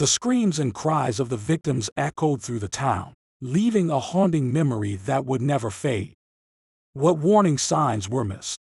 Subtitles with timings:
[0.00, 3.12] The screams and cries of the victims echoed through the town,
[3.42, 6.14] leaving a haunting memory that would never fade.
[6.94, 8.56] What warning signs were missed?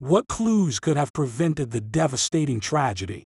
[0.00, 3.22] What clues could have prevented the devastating tragedy?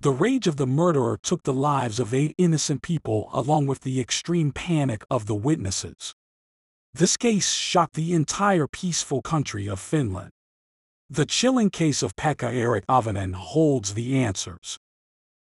[0.00, 4.00] The rage of the murderer took the lives of eight innocent people along with the
[4.00, 6.12] extreme panic of the witnesses.
[6.92, 10.30] This case shocked the entire peaceful country of Finland.
[11.08, 14.76] The chilling case of Pekka Eric Auvinen holds the answers.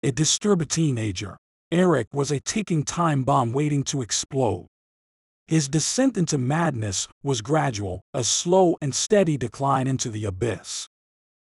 [0.02, 1.36] A disturbed teenager,
[1.70, 4.66] Eric was a ticking time bomb waiting to explode.
[5.46, 10.88] His descent into madness was gradual, a slow and steady decline into the abyss.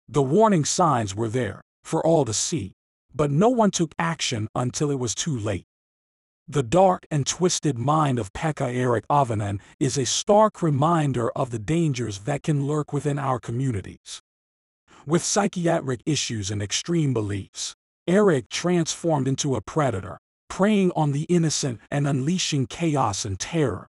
[0.09, 2.73] The warning signs were there, for all to see,
[3.13, 5.67] but no one took action until it was too late.
[6.47, 11.59] The dark and twisted mind of Pekka Eric Auvinen is a stark reminder of the
[11.59, 14.19] dangers that can lurk within our communities.
[15.05, 17.75] With psychiatric issues and extreme beliefs,
[18.11, 20.19] Eric transformed into a predator,
[20.49, 23.87] preying on the innocent and unleashing chaos and terror.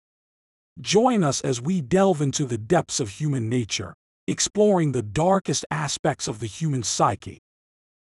[0.81, 3.95] Join us as we delve into the depths of human nature,
[4.29, 7.41] exploring the darkest aspects of the human psyche.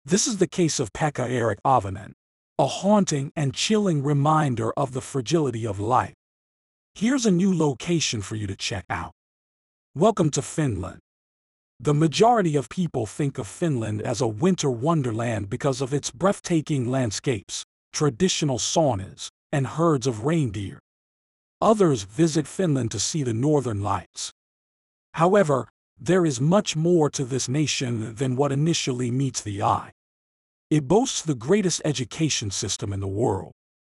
[0.05, 2.13] This is the case of Pekka Eric Auvinen,
[2.59, 6.13] a haunting and chilling reminder of the fragility of life.
[6.93, 9.13] Here's a new location for you to check out.
[9.95, 10.99] Welcome to Finland.
[11.79, 16.89] The majority of people think of Finland as a winter wonderland because of its breathtaking
[16.89, 20.79] landscapes, traditional saunas, and herds of reindeer.
[21.61, 24.31] Others visit Finland to see the northern lights.
[25.13, 25.67] However,
[25.99, 29.91] there is much more to this nation than what initially meets the eye.
[30.69, 33.51] It boasts the greatest education system in the world,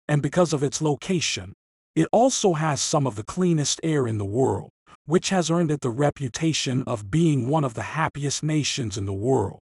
[0.08, 1.54] and because of its location,
[1.96, 4.70] it also has some of the cleanest air in the world,
[5.06, 9.14] which has earned it the reputation of being one of the happiest nations in the
[9.14, 9.60] world.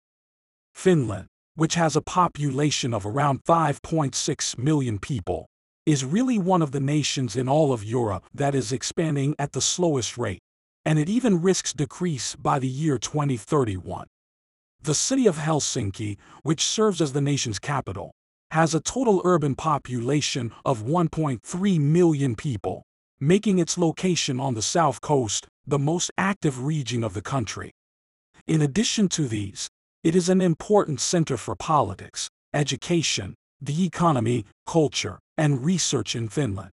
[0.74, 5.46] Finland, which has a population of around 5.6 million people,
[5.86, 9.60] is really one of the nations in all of Europe that is expanding at the
[9.60, 10.40] slowest rate
[10.88, 14.06] and it even risks decrease by the year 2031.
[14.80, 18.12] The city of Helsinki, which serves as the nation's capital,
[18.52, 22.84] has a total urban population of 1.3 million people,
[23.20, 27.72] making its location on the south coast the most active region of the country.
[28.46, 29.68] In addition to these,
[30.04, 36.70] it is an important center for politics, education, the economy, culture, and research in Finland.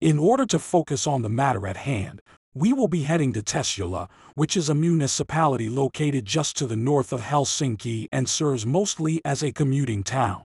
[0.00, 2.20] In order to focus on the matter at hand,
[2.54, 7.12] we will be heading to Tuusula, which is a municipality located just to the north
[7.12, 10.42] of Helsinki and serves mostly as a commuting town.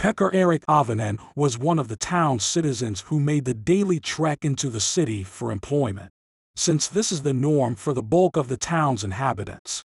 [0.00, 4.70] Pekka Eric Auvinen was one of the town's citizens who made the daily trek into
[4.70, 6.08] the city for employment,
[6.56, 9.82] since this is the norm for the bulk of the town's inhabitants.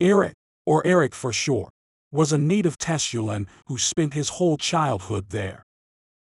[0.00, 0.34] Eric,
[0.64, 1.72] or Eric for short,
[2.12, 5.64] was a native Tuusulan who spent his whole childhood there.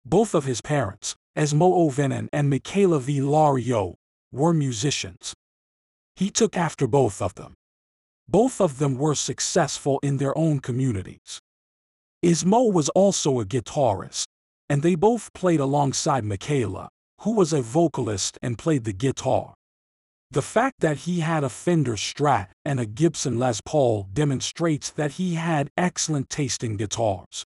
[0.04, 3.20] Both of his parents, Ismo Auvinen and Michaela V.
[3.20, 3.94] Lario,
[4.32, 5.34] were musicians.
[6.16, 7.54] He took after both of them.
[8.26, 11.38] Both of them were successful in their own communities.
[12.24, 14.24] Ismo was also a guitarist,
[14.68, 16.88] and they both played alongside Michaela,
[17.20, 19.54] who was a vocalist and played the guitar.
[20.32, 25.12] The fact that he had a Fender Strat and a Gibson Les Paul demonstrates that
[25.12, 27.44] he had excellent taste in guitars.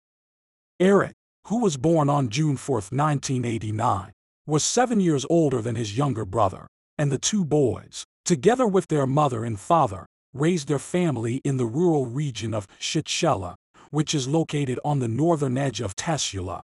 [0.78, 1.14] Eric,
[1.48, 4.12] who was born on June 4, 1989,
[4.46, 9.06] was seven years older than his younger brother, and the two boys, together with their
[9.06, 13.56] mother and father, raised their family in the rural region of Shitshela,
[13.90, 16.62] which is located on the northern edge of Tuusula.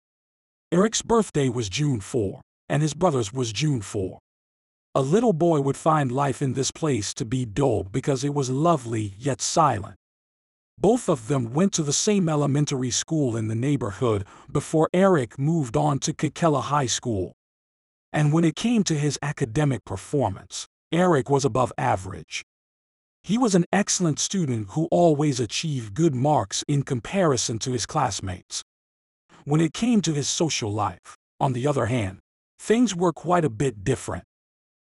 [0.72, 4.20] Eric's birthday was June 4, and his brother's was June 4.
[4.94, 8.50] A little boy would find life in this place to be dull because it was
[8.50, 9.96] lovely yet silent.
[10.78, 15.78] Both of them went to the same elementary school in the neighborhood before Eric moved
[15.78, 17.34] on to Jokela High School.
[18.12, 22.44] And when it came to his academic performance, Eric was above average.
[23.24, 28.64] He was an excellent student who always achieved good marks in comparison to his classmates.
[29.46, 32.19] When it came to his social life, on the other hand,
[32.60, 34.24] things were quite a bit different.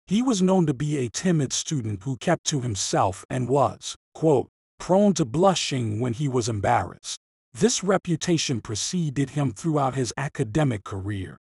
[0.07, 4.47] He was known to be a timid student who kept to himself and was, quote,
[4.79, 7.19] prone to blushing when he was embarrassed.
[7.53, 11.37] This reputation preceded him throughout his academic career.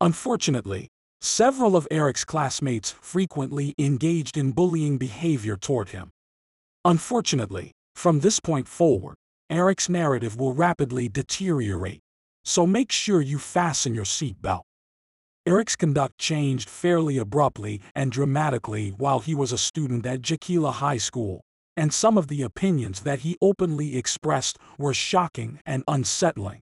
[0.00, 0.88] Unfortunately,
[1.24, 6.10] several of Eric's classmates frequently engaged in bullying behavior toward him.
[6.84, 9.14] Unfortunately, from this point forward,
[9.48, 12.00] Eric's narrative will rapidly deteriorate,
[12.44, 14.62] so make sure you fasten your seatbelt.
[15.46, 20.98] Eric's conduct changed fairly abruptly and dramatically while he was a student at Jokela High
[20.98, 21.40] School,
[21.76, 26.60] and some of the opinions that he openly expressed were shocking and unsettling.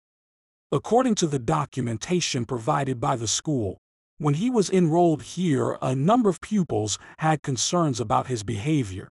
[0.71, 3.77] According to the documentation provided by the school,
[4.17, 9.09] when he was enrolled here, a number of pupils had concerns about his behavior.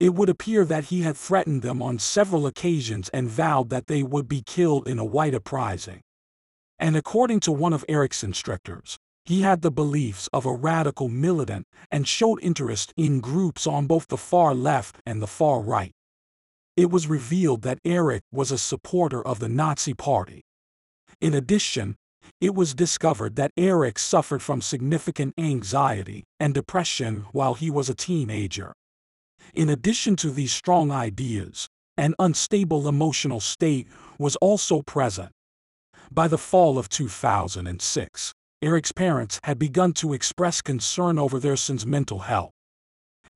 [0.00, 4.02] It would appear that he had threatened them on several occasions and vowed that they
[4.02, 6.00] would be killed in a white uprising.
[6.78, 11.66] And according to one of Eric's instructors, he had the beliefs of a radical militant
[11.90, 15.92] and showed interest in groups on both the far left and the far right.
[16.76, 20.42] It was revealed that Eric was a supporter of the Nazi Party.
[21.20, 21.96] In addition,
[22.42, 27.94] it was discovered that Eric suffered from significant anxiety and depression while he was a
[27.94, 28.72] teenager.
[29.54, 33.86] In addition to these strong ideas, an unstable emotional state
[34.18, 35.30] was also present.
[36.10, 41.86] By the fall of 2006, Eric's parents had begun to express concern over their son's
[41.86, 42.50] mental health.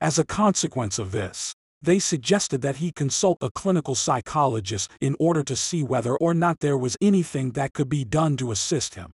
[0.00, 5.42] As a consequence of this, they suggested that he consult a clinical psychologist in order
[5.42, 9.10] to see whether or not there was anything that could be done to assist him.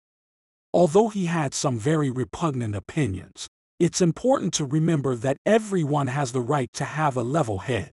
[0.73, 3.47] Although he had some very repugnant opinions,
[3.79, 7.91] it's important to remember that everyone has the right to have a level head.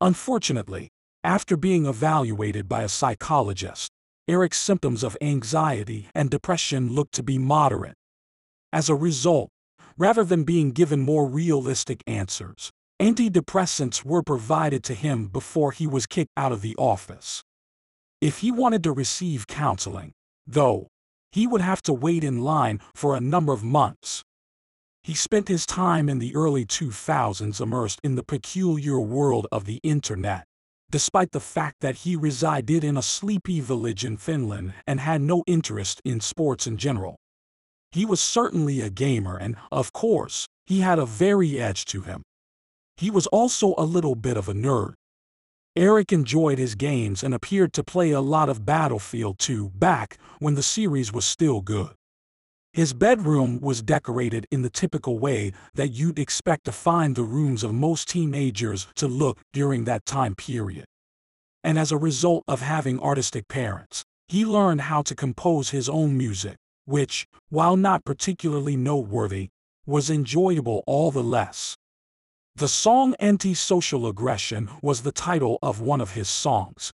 [0.00, 0.90] Unfortunately,
[1.22, 3.90] after being evaluated by a psychologist,
[4.26, 7.94] Eric's symptoms of anxiety and depression looked to be moderate.
[8.72, 9.50] As a result,
[9.96, 12.70] rather than being given more realistic answers,
[13.00, 17.42] antidepressants were provided to him before he was kicked out of the office.
[18.20, 20.12] If he wanted to receive counseling,
[20.46, 20.88] though,
[21.32, 24.22] he would have to wait in line for a number of months.
[25.02, 29.80] He spent his time in the early 2000s immersed in the peculiar world of the
[29.82, 30.46] internet
[30.94, 35.42] despite the fact that he resided in a sleepy village in Finland and had no
[35.44, 37.16] interest in sports in general.
[37.90, 42.22] He was certainly a gamer and, of course, he had a very edge to him.
[42.96, 44.94] He was also a little bit of a nerd.
[45.76, 50.54] Eric enjoyed his games and appeared to play a lot of Battlefield 2 back when
[50.54, 51.90] the series was still good.
[52.72, 57.64] His bedroom was decorated in the typical way that you'd expect to find the rooms
[57.64, 60.84] of most teenagers to look during that time period.
[61.64, 66.16] And as a result of having artistic parents, he learned how to compose his own
[66.16, 69.48] music, which, while not particularly noteworthy,
[69.86, 71.76] was enjoyable all the less.
[72.56, 76.92] The song Anti-Social Aggression was the title of one of his songs.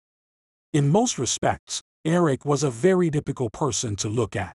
[0.72, 4.52] In most respects, Eric was a very typical person to look at.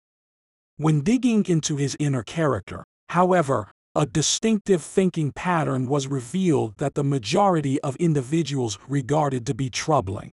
[0.76, 7.04] When digging into his inner character, however, a distinctive thinking pattern was revealed that the
[7.04, 10.32] majority of individuals regarded to be troubling.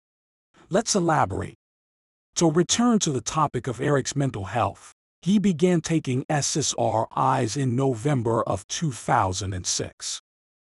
[0.69, 1.55] Let's elaborate.
[2.35, 8.41] To return to the topic of Eric's mental health, he began taking SSRIs in November
[8.43, 10.21] of 2006.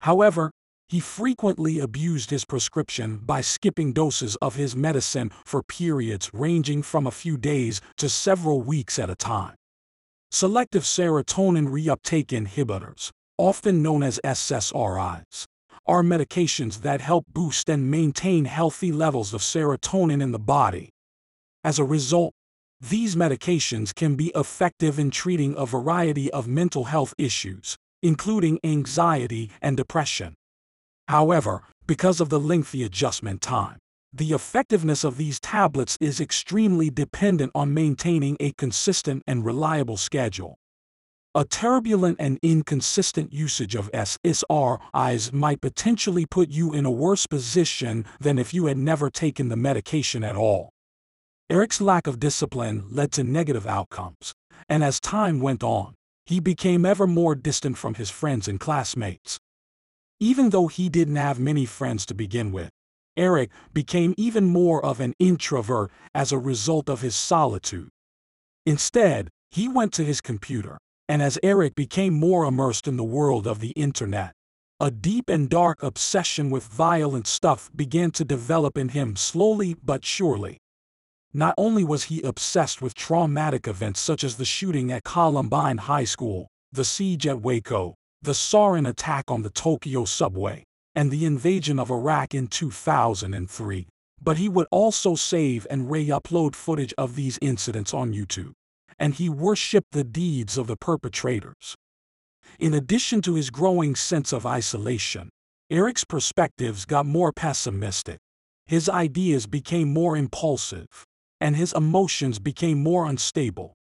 [0.04, 0.50] However,
[0.90, 7.06] he frequently abused his prescription by skipping doses of his medicine for periods ranging from
[7.06, 9.54] a few days to several weeks at a time.
[10.30, 15.46] Selective serotonin reuptake inhibitors, often known as SSRIs,
[15.86, 20.90] are medications that help boost and maintain healthy levels of serotonin in the body.
[21.64, 22.34] As a result,
[22.78, 29.50] these medications can be effective in treating a variety of mental health issues, including anxiety
[29.60, 30.34] and depression.
[31.08, 33.78] However, because of the lengthy adjustment time,
[34.12, 40.56] the effectiveness of these tablets is extremely dependent on maintaining a consistent and reliable schedule.
[41.34, 48.04] A turbulent and inconsistent usage of SSRIs might potentially put you in a worse position
[48.20, 50.70] than if you had never taken the medication at all.
[51.50, 54.32] Eric's lack of discipline led to negative outcomes,
[54.68, 55.94] and as time went on,
[56.26, 59.38] he became ever more distant from his friends and classmates.
[60.20, 62.70] Even though he didn't have many friends to begin with,
[63.16, 67.90] Eric became even more of an introvert as a result of his solitude.
[68.66, 70.78] Instead, he went to his computer,
[71.08, 74.32] and as Eric became more immersed in the world of the internet,
[74.80, 80.04] a deep and dark obsession with violent stuff began to develop in him slowly but
[80.04, 80.58] surely.
[81.36, 86.04] Not only was he obsessed with traumatic events such as the shooting at Columbine High
[86.04, 90.62] School, the siege at Waco, the sarin attack on the Tokyo subway,
[90.94, 93.88] and the invasion of Iraq in 2003,
[94.22, 98.52] but he would also save and re-upload footage of these incidents on YouTube,
[98.96, 101.74] and he worshipped the deeds of the perpetrators.
[102.60, 105.30] In addition to his growing sense of isolation,
[105.68, 108.18] Eric's perspectives got more pessimistic.
[108.66, 111.04] His ideas became more impulsive,
[111.44, 113.74] and his emotions became more unstable.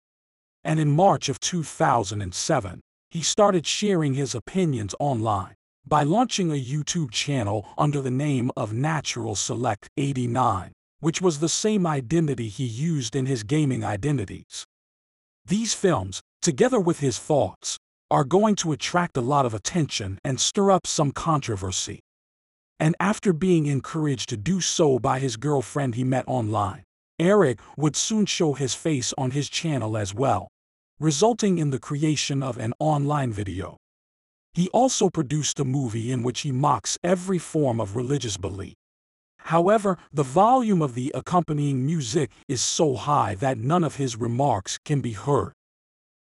[0.64, 5.54] And in March of 2007, he started sharing his opinions online
[5.86, 11.48] by launching a YouTube channel under the name of Natural Select 89, which was the
[11.48, 14.66] same identity he used in his gaming identities.
[15.46, 17.78] These films, together with his thoughts,
[18.10, 22.00] are going to attract a lot of attention and stir up some controversy.
[22.80, 26.86] And after being encouraged to do so by his girlfriend he met online,
[27.22, 30.48] Eric would soon show his face on his channel as well,
[31.00, 33.78] resulting in the creation of an online video.
[34.56, 38.74] He also produced a movie in which he mocks every form of religious belief.
[39.38, 44.80] However, the volume of the accompanying music is so high that none of his remarks
[44.84, 45.54] can be heard.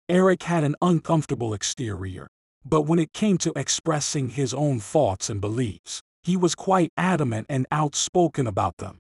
[0.10, 2.28] Eric had an uncomfortable exterior,
[2.66, 7.46] but when it came to expressing his own thoughts and beliefs, he was quite adamant
[7.50, 8.98] and outspoken about them.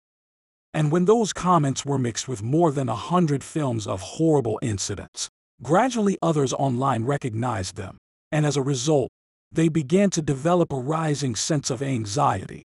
[0.76, 5.30] And when those comments were mixed with more than a hundred films of horrible incidents,
[5.64, 7.98] gradually others online recognized them,
[8.30, 9.10] and as a result,
[9.50, 12.64] they began to develop a rising sense of anxiety.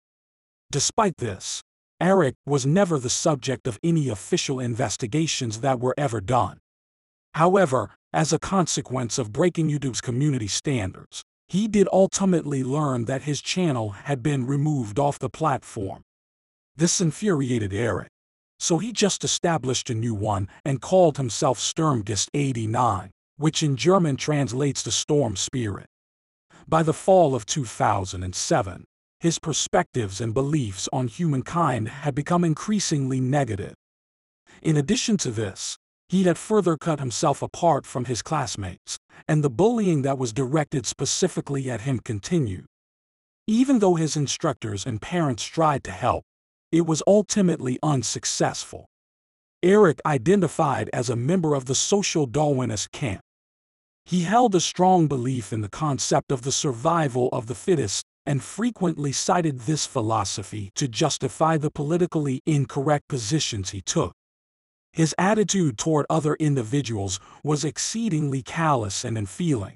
[0.71, 1.63] Despite this,
[1.99, 6.59] Eric was never the subject of any official investigations that were ever done.
[7.33, 13.41] However, as a consequence of breaking YouTube's community standards, he did ultimately learn that his
[13.41, 16.03] channel had been removed off the platform.
[16.77, 18.09] This infuriated Eric,
[18.59, 24.17] so he just established a new one and called himself Sturmgeist 89, which in German
[24.17, 25.85] translates to Storm Spirit.
[26.67, 28.83] By the fall of 2007,
[29.21, 33.75] his perspectives and beliefs on humankind had become increasingly negative.
[34.61, 35.77] In addition to this,
[36.09, 40.85] he had further cut himself apart from his classmates, and the bullying that was directed
[40.85, 42.65] specifically at him continued.
[43.47, 46.23] Even though his instructors and parents tried to help,
[46.71, 48.85] it was ultimately unsuccessful.
[49.63, 53.21] Eric identified as a member of the social Darwinist camp,
[54.05, 58.43] he held a strong belief in the concept of the survival of the fittest and
[58.43, 64.13] frequently cited this philosophy to justify the politically incorrect positions he took.
[64.93, 69.75] His attitude toward other individuals was exceedingly callous and unfeeling.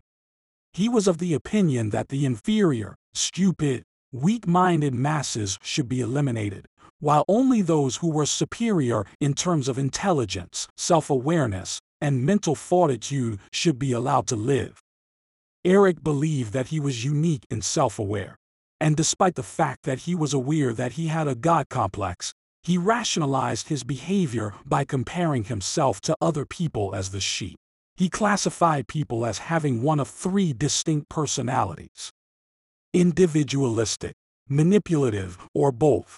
[0.73, 6.67] He was of the opinion that the inferior, stupid, weak-minded masses should be eliminated,
[6.99, 13.77] while only those who were superior in terms of intelligence, self-awareness, and mental fortitude should
[13.77, 14.79] be allowed to live.
[15.65, 18.37] Eric believed that he was unique and self-aware,
[18.79, 22.77] and despite the fact that he was aware that he had a God complex, he
[22.77, 27.57] rationalized his behavior by comparing himself to other people as the sheep.
[27.97, 32.11] He classified people as having one of three distinct personalities.
[32.93, 34.13] Individualistic,
[34.47, 36.17] manipulative, or both.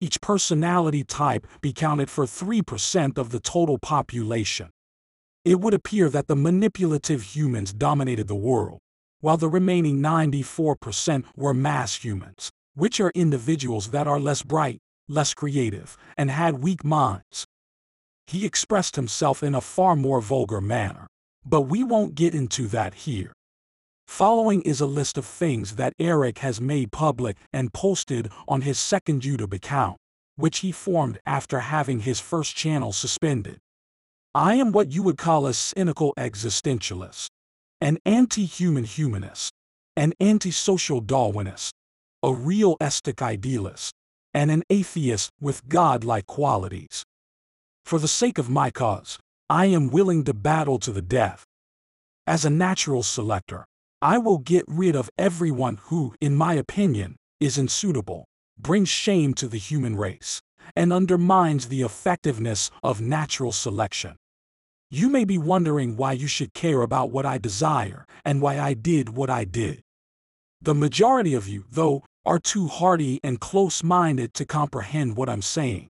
[0.00, 4.70] Each personality type be counted for 3% of the total population.
[5.44, 8.80] It would appear that the manipulative humans dominated the world,
[9.20, 15.34] while the remaining 94% were mass humans, which are individuals that are less bright, less
[15.34, 17.46] creative, and had weak minds.
[18.26, 21.06] He expressed himself in a far more vulgar manner,
[21.44, 23.32] but we won't get into that here.
[24.06, 28.78] Following is a list of things that Eric has made public and posted on his
[28.78, 29.96] second YouTube account,
[30.36, 33.58] which he formed after having his first channel suspended.
[34.34, 37.28] I am what you would call a cynical existentialist,
[37.80, 39.52] an anti-human humanist,
[39.96, 41.70] an anti-social Darwinist,
[42.22, 43.92] a realistic idealist,
[44.32, 47.04] and an atheist with God-like qualities.
[47.84, 49.18] For the sake of my cause,
[49.50, 51.44] I am willing to battle to the death.
[52.26, 53.66] As a natural selector,
[54.04, 58.26] I will get rid of everyone who, in my opinion, is unsuitable,
[58.58, 60.42] brings shame to the human race,
[60.76, 64.16] and undermines the effectiveness of natural selection.
[64.90, 68.74] You may be wondering why you should care about what I desire and why I
[68.74, 69.80] did what I did.
[70.60, 75.88] The majority of you, though, are too hardy and close-minded to comprehend what I'm saying.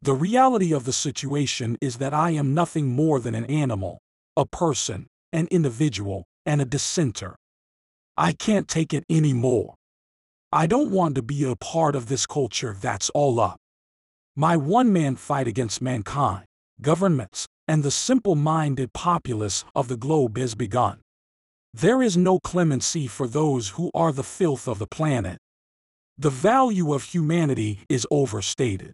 [0.00, 3.98] The reality of the situation is that I am nothing more than an animal,
[4.34, 7.36] a person, an individual, and a dissenter.
[8.16, 9.74] I can't take it anymore.
[10.52, 13.58] I don't want to be a part of this culture that's all up.
[14.36, 16.44] My one-man fight against mankind,
[16.80, 21.00] governments, and the simple-minded populace of the globe is begun.
[21.72, 25.38] There is no clemency for those who are the filth of the planet.
[26.16, 28.92] The value of humanity is overstated.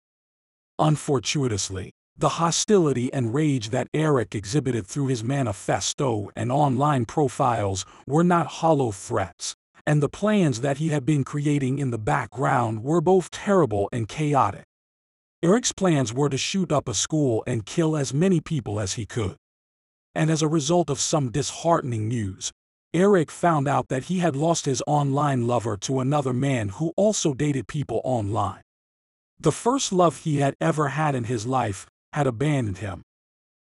[0.78, 8.22] Unfortuitously, the hostility and rage that Eric exhibited through his manifesto and online profiles were
[8.22, 13.00] not hollow threats, and the plans that he had been creating in the background were
[13.00, 14.64] both terrible and chaotic.
[15.42, 19.06] Eric's plans were to shoot up a school and kill as many people as he
[19.06, 19.36] could.
[20.14, 22.52] And as a result of some disheartening news,
[22.92, 27.32] Eric found out that he had lost his online lover to another man who also
[27.32, 28.60] dated people online.
[29.38, 33.02] The first love he had ever had in his life had abandoned him.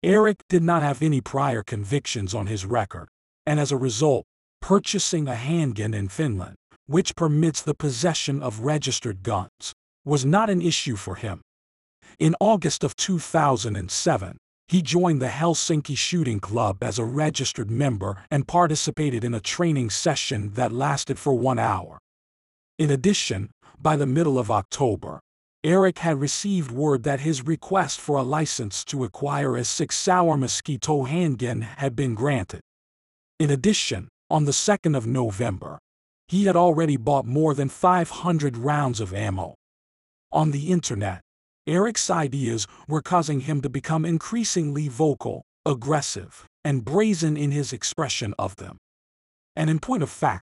[0.02, 3.08] Eric did not have any prior convictions on his record,
[3.46, 4.24] and as a result,
[4.60, 9.72] purchasing a handgun in Finland, which permits the possession of registered guns,
[10.04, 11.40] was not an issue for him.
[12.18, 14.36] In August of 2007,
[14.68, 19.90] he joined the Helsinki Shooting Club as a registered member and participated in a training
[19.90, 21.98] session that lasted for one hour.
[22.78, 25.20] In addition, by the middle of October,
[25.64, 30.36] Eric had received word that his request for a license to acquire a SIG Sauer
[30.36, 32.60] Mosquito handgun had been granted.
[33.40, 35.78] In addition, on the 2nd of November,
[36.28, 39.54] he had already bought more than 500 rounds of ammo.
[40.30, 41.22] On the internet,
[41.66, 48.34] Eric's ideas were causing him to become increasingly vocal, aggressive, and brazen in his expression
[48.38, 48.76] of them.
[49.56, 50.43] And in point of fact,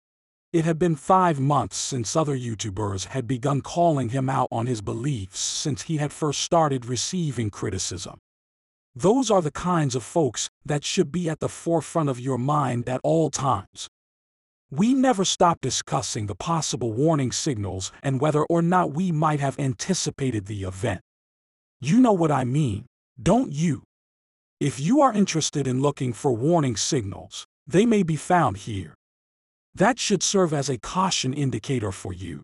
[0.51, 4.81] it had been five months since other YouTubers had begun calling him out on his
[4.81, 8.19] beliefs since he had first started receiving criticism.
[8.95, 12.89] Those are the kinds of folks that should be at the forefront of your mind
[12.89, 13.87] at all times.
[14.71, 19.59] We never stop discussing the possible warning signals and whether or not we might have
[19.59, 21.01] anticipated the event.
[21.79, 22.85] You know what I mean,
[23.21, 23.83] don't you?
[24.59, 28.95] If you are interested in looking for warning signals, they may be found here.
[29.75, 32.41] That should serve as a caution indicator for you.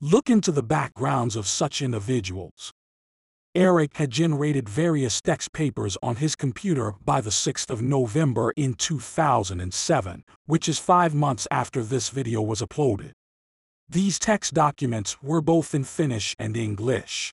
[0.00, 2.72] Look into the backgrounds of such individuals.
[3.54, 8.74] Eric had generated various text papers on his computer by the 6th of November in
[8.74, 13.12] 2007, which is five months after this video was uploaded.
[13.88, 17.32] These text documents were both in Finnish and English.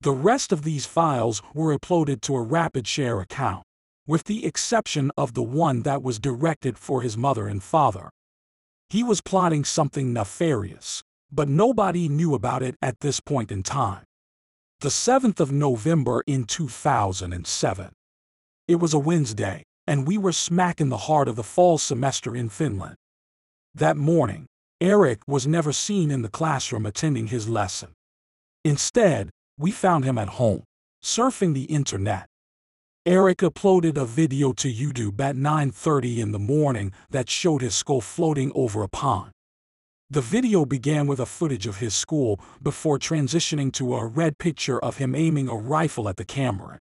[0.00, 3.62] The rest of these files were uploaded to a RapidShare account,
[4.06, 8.10] with the exception of the one that was directed for his mother and father.
[8.90, 14.04] He was plotting something nefarious, but nobody knew about it at this point in time.
[14.80, 17.90] The 7th of November in 2007.
[18.66, 22.34] It was a Wednesday, and we were smack in the heart of the fall semester
[22.34, 22.94] in Finland.
[23.74, 24.46] That morning,
[24.80, 27.92] Eric was never seen in the classroom attending his lesson.
[28.64, 30.64] Instead, we found him at home,
[31.04, 32.26] surfing the internet.
[33.08, 38.02] Eric uploaded a video to YouTube at 9.30 in the morning that showed his skull
[38.02, 39.30] floating over a pond.
[40.10, 44.78] The video began with a footage of his school before transitioning to a red picture
[44.78, 46.78] of him aiming a rifle at the camera.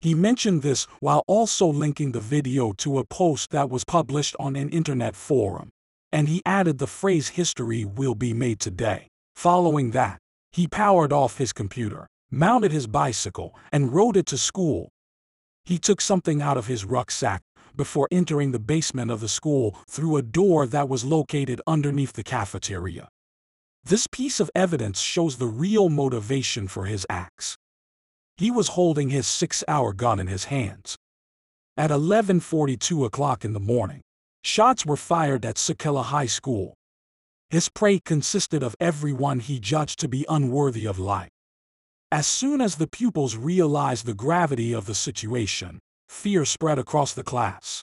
[0.00, 4.56] He mentioned this while also linking the video to a post that was published on
[4.56, 5.68] an internet forum,
[6.10, 9.08] and he added the phrase history will be made today.
[9.36, 10.18] Following that,
[10.50, 14.88] he powered off his computer, mounted his bicycle, and rode it to school.
[15.64, 17.42] He took something out of his rucksack
[17.74, 22.22] before entering the basement of the school through a door that was located underneath the
[22.22, 23.08] cafeteria.
[23.84, 27.56] This piece of evidence shows the real motivation for his acts.
[28.36, 30.96] He was holding his SIG Sauer gun in his hands.
[31.76, 34.02] At 11.42 o'clock in the morning,
[34.44, 36.74] shots were fired at Jokela High School,
[37.50, 41.28] his prey consisted of everyone he judged to be unworthy of life.
[42.12, 45.78] As soon as the pupils realized the gravity of the situation,
[46.10, 47.82] fear spread across the class.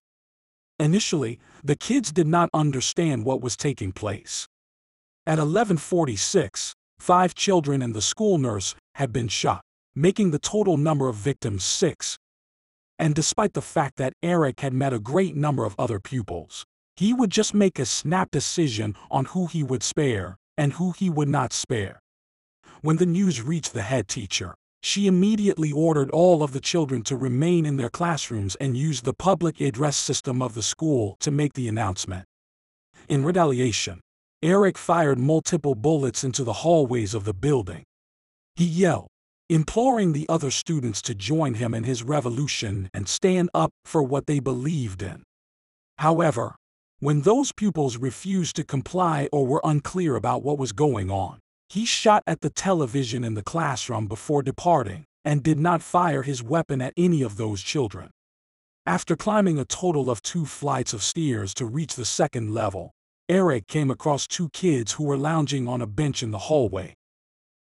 [0.78, 4.48] Initially, the kids did not understand what was taking place.
[5.26, 9.64] At 1146, five children and the school nurse had been shot,
[9.96, 12.20] making the total number of victims six.
[13.00, 16.66] And despite the fact that Eric had met a great number of other pupils,
[16.96, 21.10] he would just make a snap decision on who he would spare and who he
[21.10, 22.00] would not spare.
[22.82, 27.18] When the news reached the head teacher, she immediately ordered all of the children to
[27.18, 31.54] remain in their classrooms and use the public address system of the school to make
[31.54, 32.24] the announcement.
[33.10, 34.00] In retaliation,
[34.42, 37.84] Eric fired multiple bullets into the hallways of the building.
[38.56, 39.10] He yelled,
[39.50, 44.26] imploring the other students to join him in his revolution and stand up for what
[44.26, 45.24] they believed in.
[45.98, 46.56] However,
[47.00, 51.40] when those pupils refused to comply or were unclear about what was going on,
[51.70, 56.42] he shot at the television in the classroom before departing and did not fire his
[56.42, 58.10] weapon at any of those children.
[58.86, 62.92] After climbing a total of two flights of stairs to reach the second level,
[63.28, 66.96] Eric came across two kids who were lounging on a bench in the hallway.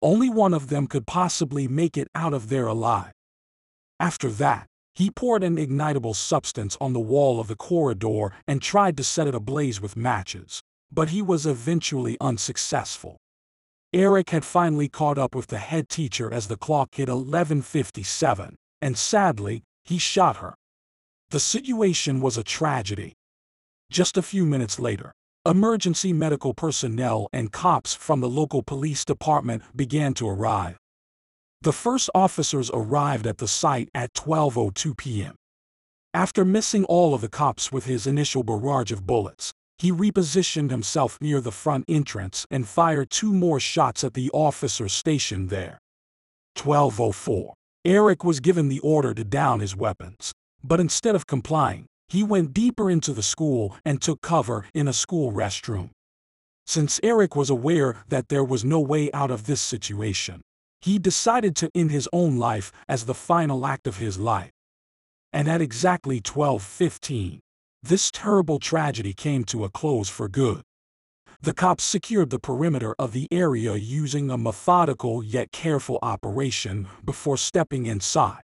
[0.01, 3.13] Only one of them could possibly make it out of there alive.
[3.99, 8.97] After that, he poured an ignitable substance on the wall of the corridor and tried
[8.97, 13.19] to set it ablaze with matches, but he was eventually unsuccessful.
[13.93, 18.97] Eric had finally caught up with the head teacher as the clock hit 11.57, and
[18.97, 20.55] sadly, he shot her.
[21.31, 23.15] The situation was a tragedy.
[23.91, 25.13] Just a few minutes later,
[25.45, 30.77] emergency medical personnel and cops from the local police department began to arrive.
[31.63, 35.35] The first officers arrived at the site at 12.02 p.m.
[36.15, 41.17] After missing all of the cops with his initial barrage of bullets, he repositioned himself
[41.23, 45.79] near the front entrance and fired two more shots at the officer stationed there.
[46.55, 47.55] 1204.
[47.87, 52.53] Eric was given the order to down his weapons, but instead of complying, he went
[52.53, 55.89] deeper into the school and took cover in a school restroom.
[56.67, 60.43] Since Eric was aware that there was no way out of this situation,
[60.83, 64.51] he decided to end his own life as the final act of his life.
[65.33, 67.41] And at exactly 1215,
[67.83, 70.63] this terrible tragedy came to a close for good.
[71.43, 77.39] The cops secured the perimeter of the area using a methodical yet careful operation before
[77.39, 78.43] stepping inside.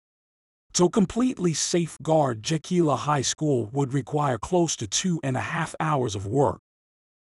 [0.73, 6.13] To completely safeguard Jokela High School would require close to two and a half hours
[6.13, 6.59] of work.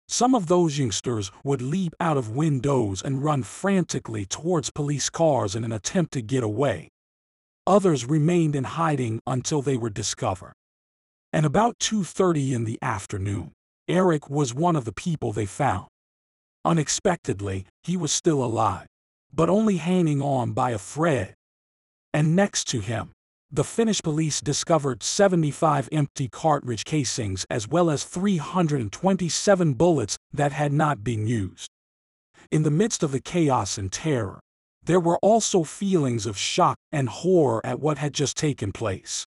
[0.08, 5.56] Some of those youngsters would leap out of windows and run frantically towards police cars
[5.56, 6.90] in an attempt to get away.
[7.66, 10.54] Others remained in hiding until they were discovered.
[11.34, 13.54] And about 2.30 in the afternoon,
[13.88, 15.88] Eric was one of the people they found.
[16.66, 18.88] Unexpectedly, he was still alive,
[19.34, 21.34] but only hanging on by a thread.
[22.14, 23.12] And next to him,
[23.50, 30.72] the Finnish police discovered 75 empty cartridge casings as well as 327 bullets that had
[30.72, 31.70] not been used.
[32.52, 34.40] In the midst of the chaos and terror,
[34.84, 39.26] there were also feelings of shock and horror at what had just taken place.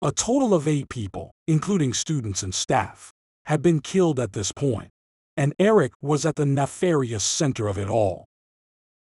[0.00, 3.12] A total of eight people, including students and staff,
[3.46, 4.90] had been killed at this point,
[5.36, 8.24] and Eric was at the nefarious center of it all.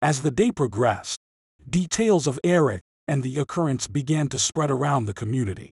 [0.01, 1.19] As the day progressed,
[1.69, 5.69] details of Eric and the occurrence began to spread around the community.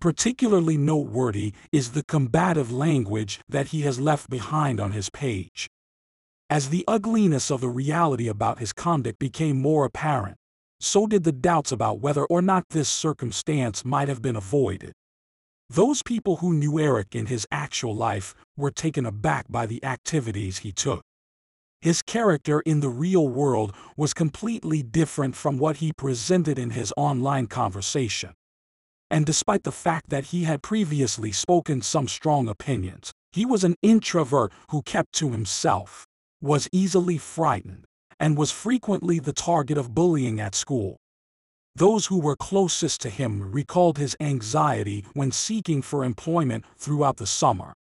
[0.00, 5.68] Particularly noteworthy is the combative language that he has left behind on his page.
[6.48, 10.36] As the ugliness of the reality about his conduct became more apparent,
[10.80, 14.92] so did the doubts about whether or not this circumstance might have been avoided.
[15.68, 20.58] Those people who knew Eric in his actual life were taken aback by the activities
[20.58, 21.02] he took.
[21.80, 26.92] His character in the real world was completely different from what he presented in his
[26.96, 28.34] online conversation.
[29.10, 33.76] And despite the fact that he had previously spoken some strong opinions, he was an
[33.82, 36.06] introvert who kept to himself,
[36.42, 37.84] was easily frightened,
[38.20, 40.98] and was frequently the target of bullying at school.
[41.74, 47.26] Those who were closest to him recalled his anxiety when seeking for employment throughout the
[47.26, 47.72] summer.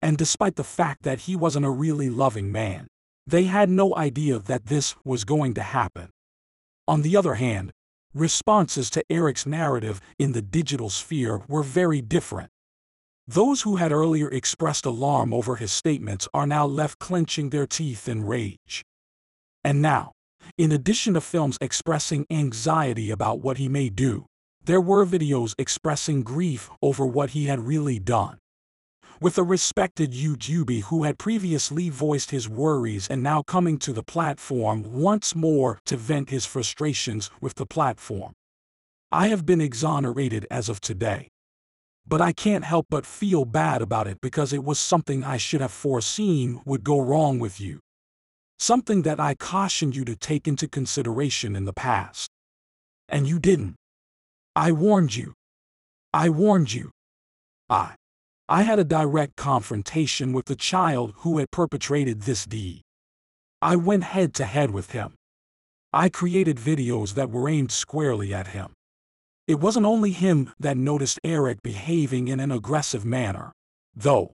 [0.00, 2.86] And despite the fact that he wasn't a really loving man,
[3.26, 6.08] they had no idea that this was going to happen.
[6.86, 7.72] On the other hand,
[8.14, 12.48] responses to Eric's narrative in the digital sphere were very different.
[13.26, 18.08] Those who had earlier expressed alarm over his statements are now left clenching their teeth
[18.08, 18.86] in rage.
[19.68, 20.12] And now,
[20.56, 24.24] in addition to films expressing anxiety about what he may do,
[24.64, 28.38] there were videos expressing grief over what he had really done.
[29.20, 34.02] With a respected YouTuber who had previously voiced his worries and now coming to the
[34.02, 38.32] platform once more to vent his frustrations with the platform.
[39.12, 41.28] I have been exonerated as of today.
[42.06, 45.60] But I can't help but feel bad about it because it was something I should
[45.60, 47.80] have foreseen would go wrong with you
[48.58, 52.28] something that I cautioned you to take into consideration in the past.
[53.08, 53.76] And you didn't.
[54.54, 55.34] I warned you.
[56.12, 56.90] I warned you.
[57.70, 57.94] I.
[58.48, 62.82] I had a direct confrontation with the child who had perpetrated this deed.
[63.60, 65.14] I went head to head with him.
[65.92, 68.72] I created videos that were aimed squarely at him.
[69.46, 73.52] It wasn't only him that noticed Eric behaving in an aggressive manner,
[73.94, 74.32] though.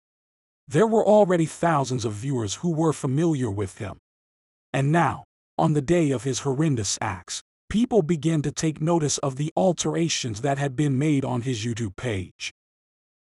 [0.66, 3.98] There were already thousands of viewers who were familiar with him.
[4.72, 5.24] And now,
[5.57, 10.40] on the day of his horrendous acts, people began to take notice of the alterations
[10.42, 12.52] that had been made on his YouTube page.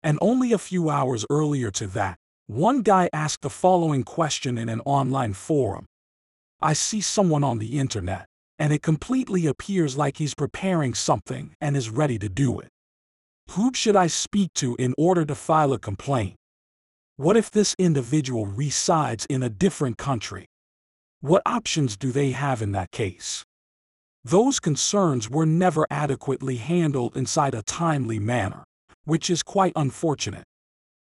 [0.04, 4.70] And only a few hours earlier to that, one guy asked the following question in
[4.70, 5.86] an online forum.
[6.62, 8.26] I see someone on the internet,
[8.58, 12.70] and it completely appears like he's preparing something and is ready to do it.
[13.52, 16.36] Who should I speak to in order to file a complaint?
[17.16, 20.46] What if this individual resides in a different country?
[21.22, 23.44] What options do they have in that case?
[24.24, 28.64] Those concerns were never adequately handled inside a timely manner,
[29.04, 30.44] which is quite unfortunate.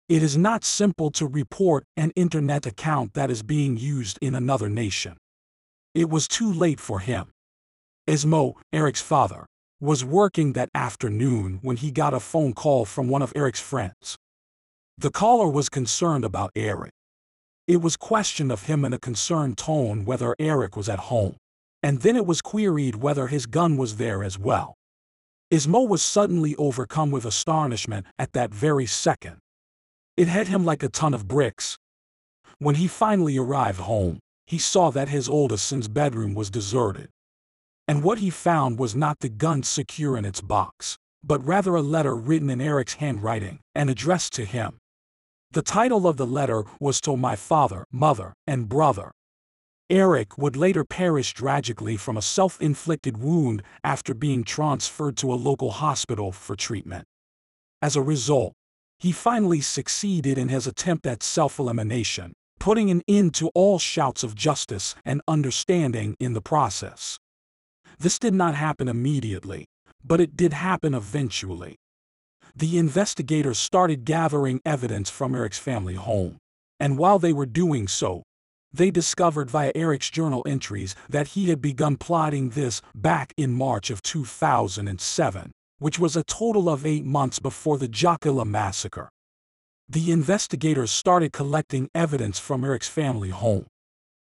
[0.10, 4.70] It is not simple to report an internet account that is being used in another
[4.70, 5.18] nation.
[5.94, 7.30] It was too late for him.
[8.08, 9.46] Ismo, Eric's father,
[9.80, 14.16] was working that afternoon when he got a phone call from one of Eric's friends.
[14.98, 16.92] The caller was concerned about Eric.
[17.67, 21.36] It was questioned of him in a concerned tone whether Eric was at home,
[21.84, 24.76] and then it was queried whether his gun was there as well.
[25.52, 29.38] Ismo was suddenly overcome with astonishment at that very second.
[30.17, 31.78] It hit him like a ton of bricks.
[32.58, 37.10] When he finally arrived home, he saw that his oldest son's bedroom was deserted.
[37.88, 41.82] And what he found was not the gun secure in its box, but rather a
[41.82, 44.78] letter written in Eric's handwriting and addressed to him.
[45.54, 49.12] The title of the letter was to my father, mother, and brother.
[49.90, 55.72] Eric would later perish tragically from a self-inflicted wound after being transferred to a local
[55.72, 57.04] hospital for treatment.
[57.82, 58.54] As a result,
[58.98, 64.36] he finally succeeded in his attempt at self-elimination, putting an end to all shouts of
[64.36, 67.20] justice and understanding in the process.
[68.00, 69.66] This did not happen immediately,
[70.02, 71.76] but it did happen eventually
[72.56, 76.38] the investigators started gathering evidence from Eric's family home.
[76.80, 78.24] And while they were doing so,
[78.74, 83.90] they discovered via Eric's journal entries that he had begun plotting this back in March
[83.90, 89.10] of 2007, which was a total of eight months before the Jokela massacre.
[89.90, 93.68] The investigators started collecting evidence from Eric's family home.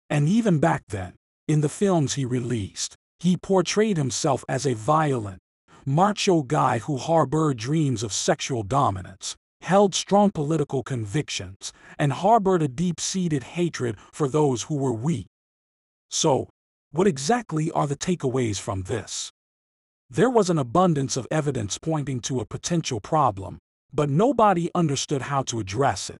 [0.09, 1.15] And even back then,
[1.47, 5.39] in the films he released, he portrayed himself as a violent,
[5.87, 12.67] macho guy who harbored dreams of sexual dominance, held strong political convictions, and harbored a
[12.67, 15.27] deep-seated hatred for those who were weak.
[16.11, 16.49] So,
[16.91, 19.31] what exactly are the takeaways from this?
[20.09, 23.57] There was an abundance of evidence pointing to a potential problem,
[23.93, 26.17] but nobody understood how to address it.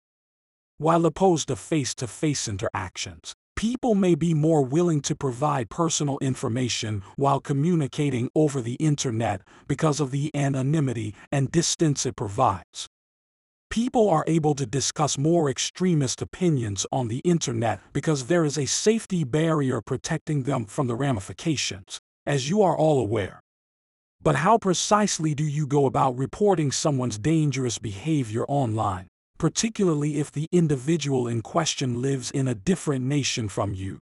[0.78, 7.02] While opposed to face-to-face -face interactions, people may be more willing to provide personal information
[7.16, 12.88] while communicating over the internet because of the anonymity and distance it provides.
[13.72, 18.68] People are able to discuss more extremist opinions on the internet because there is a
[18.68, 23.40] safety barrier protecting them from the ramifications, as you are all aware.
[24.22, 29.08] But how precisely do you go about reporting someone's dangerous behavior online?
[29.38, 34.00] Particularly if the individual in question lives in a different nation from you.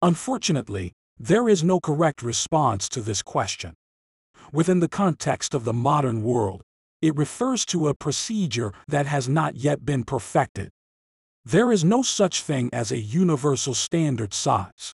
[0.00, 3.74] Unfortunately, there is no correct response to this question.
[4.52, 6.62] Within the context of the modern world,
[7.00, 10.70] it refers to a procedure that has not yet been perfected.
[11.44, 14.92] There is no such thing as a universal standard size.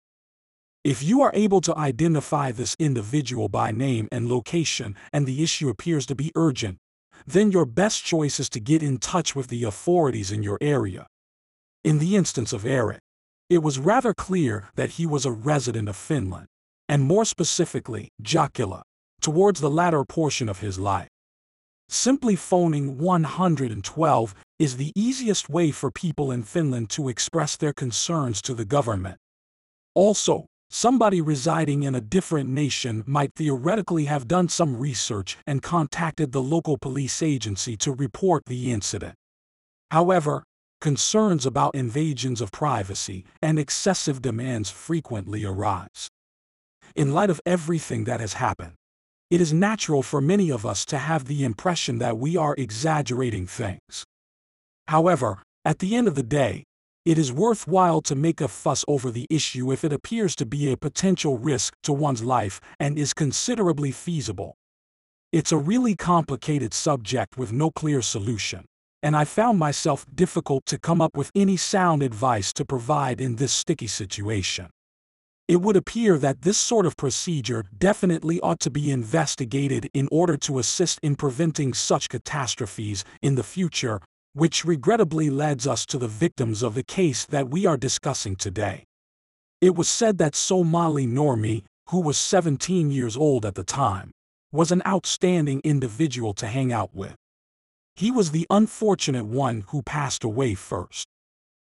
[0.84, 5.68] If you are able to identify this individual by name and location and the issue
[5.68, 6.78] appears to be urgent,
[7.26, 11.06] then your best choice is to get in touch with the authorities in your area.
[11.84, 13.00] In the instance of Eric,
[13.48, 16.46] it was rather clear that he was a resident of Finland,
[16.88, 18.82] and more specifically, Jokela,
[19.20, 21.08] towards the latter portion of his life.
[21.88, 28.42] Simply phoning 112 is the easiest way for people in Finland to express their concerns
[28.42, 29.16] to the government.
[29.94, 36.32] Also, Somebody residing in a different nation might theoretically have done some research and contacted
[36.32, 39.14] the local police agency to report the incident.
[39.90, 40.44] However,
[40.80, 46.08] concerns about invasions of privacy and excessive demands frequently arise.
[46.94, 48.74] In light of everything that has happened,
[49.30, 53.46] it is natural for many of us to have the impression that we are exaggerating
[53.46, 54.04] things.
[54.88, 56.64] However, at the end of the day,
[57.04, 60.70] it is worthwhile to make a fuss over the issue if it appears to be
[60.70, 64.56] a potential risk to one's life and is considerably feasible.
[65.32, 68.64] It's a really complicated subject with no clear solution,
[69.02, 73.36] and I found myself difficult to come up with any sound advice to provide in
[73.36, 74.70] this sticky situation.
[75.48, 80.36] It would appear that this sort of procedure definitely ought to be investigated in order
[80.36, 84.02] to assist in preventing such catastrophes in the future
[84.32, 88.84] which regrettably leads us to the victims of the case that we are discussing today.
[89.60, 94.12] It was said that Samuli Nurmi, who was 17 years old at the time,
[94.52, 97.14] was an outstanding individual to hang out with.
[97.96, 101.06] He was the unfortunate one who passed away first.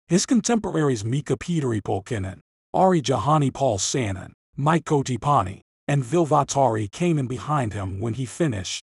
[0.08, 2.40] His contemporaries Mika Pietari-Pulkkinen,
[2.74, 8.84] Ari Jahani Paul Sanan, Mike Kotipani, and Vilvatari came in behind him when he finished,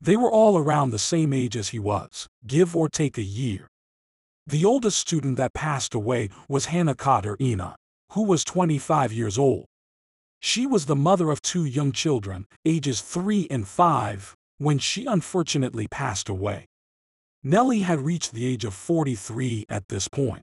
[0.00, 3.66] they were all around the same age as he was, give or take a year.
[4.46, 7.76] The oldest student that passed away was Hannah Cotter Ina,
[8.12, 9.66] who was 25 years old.
[10.40, 15.88] She was the mother of two young children, ages 3 and 5, when she unfortunately
[15.88, 16.66] passed away.
[17.42, 20.42] Nellie had reached the age of 43 at this point.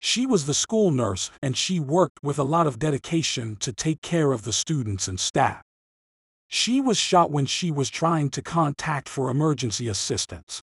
[0.00, 4.00] She was the school nurse and she worked with a lot of dedication to take
[4.00, 5.62] care of the students and staff.
[6.52, 10.62] She was shot when she was trying to contact for emergency assistance.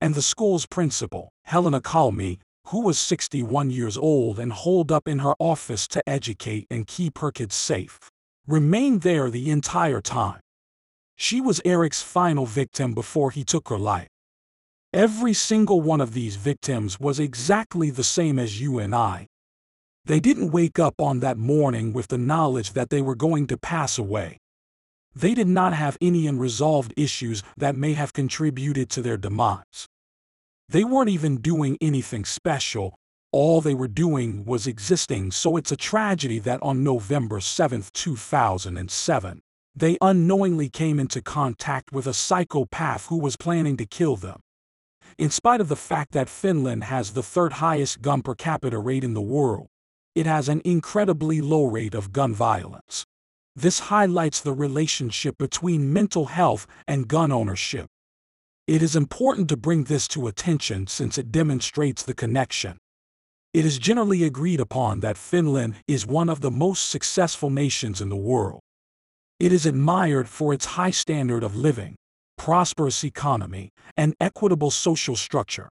[0.00, 5.20] and the school's principal, Helena Kalmi, who was 61 years old and holed up in
[5.20, 8.10] her office to educate and keep her kids safe,
[8.46, 10.40] remained there the entire time.
[11.16, 14.08] She was Eric's final victim before he took her life.
[14.92, 19.28] Every single one of these victims was exactly the same as you and I.
[20.04, 23.56] They didn't wake up on that morning with the knowledge that they were going to
[23.56, 24.38] pass away.
[25.16, 29.88] They did not have any unresolved issues that may have contributed to their demise.
[30.68, 32.98] They weren't even doing anything special,
[33.32, 39.40] all they were doing was existing, so it's a tragedy that on November 7, 2007,
[39.74, 44.40] they unknowingly came into contact with a psychopath who was planning to kill them.
[45.16, 49.04] In spite of the fact that Finland has the third highest gun per capita rate
[49.04, 49.68] in the world,
[50.14, 53.06] it has an incredibly low rate of gun violence.
[53.58, 57.86] This highlights the relationship between mental health and gun ownership.
[58.66, 62.76] It is important to bring this to attention since it demonstrates the connection.
[63.54, 68.10] It is generally agreed upon that Finland is one of the most successful nations in
[68.10, 68.60] the world.
[69.40, 71.96] It is admired for its high standard of living,
[72.36, 75.70] prosperous economy, and equitable social structure.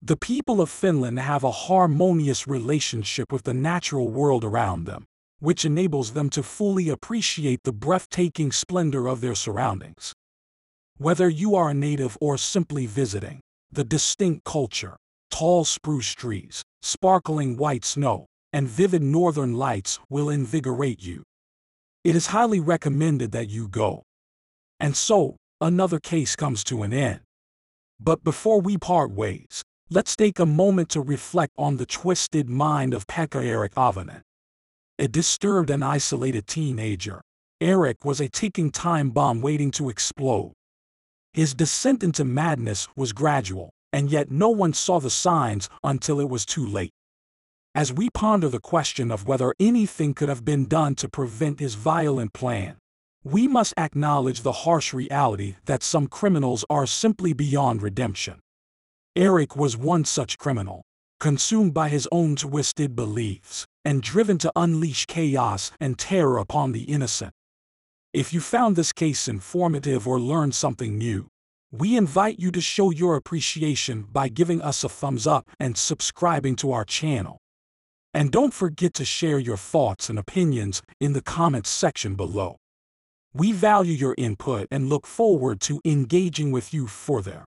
[0.00, 5.06] The people of Finland have a harmonious relationship with the natural world around them,
[5.40, 10.14] which enables them to fully appreciate the breathtaking splendor of their surroundings.
[10.98, 13.40] Whether you are a native or simply visiting,
[13.72, 14.96] the distinct culture,
[15.30, 21.22] tall spruce trees, sparkling white snow, and vivid northern lights will invigorate you.
[22.04, 24.02] It is highly recommended that you go.
[24.78, 27.20] And so, another case comes to an end.
[27.98, 32.94] But before we part ways, let's take a moment to reflect on the twisted mind
[32.94, 34.22] of Pekka Eric Auvinen.
[35.00, 37.22] A disturbed and isolated teenager,
[37.58, 40.52] Eric was a ticking time bomb waiting to explode.
[41.32, 46.28] His descent into madness was gradual, and yet no one saw the signs until it
[46.28, 46.92] was too late.
[47.74, 51.76] As we ponder the question of whether anything could have been done to prevent his
[51.76, 52.76] violent plan,
[53.24, 58.38] we must acknowledge the harsh reality that some criminals are simply beyond redemption.
[59.16, 60.82] Eric was one such criminal,
[61.18, 66.82] consumed by his own twisted beliefs, and driven to unleash chaos and terror upon the
[66.82, 67.32] innocent.
[68.12, 71.28] If you found this case informative or learned something new,
[71.72, 76.56] we invite you to show your appreciation by giving us a thumbs up and subscribing
[76.56, 77.38] to our channel.
[78.12, 82.56] And don't forget to share your thoughts and opinions in the comments section below.
[83.32, 87.44] We value your input and look forward to engaging with you further.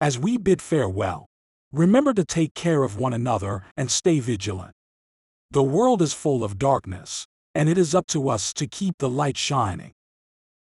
[0.00, 1.26] As we bid farewell,
[1.70, 4.72] remember to take care of one another and stay vigilant.
[5.54, 9.08] The world is full of darkness, and it is up to us to keep the
[9.08, 9.92] light shining.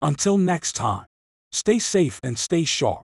[0.01, 1.07] Until next time,
[1.51, 3.06] stay safe and stay sharp.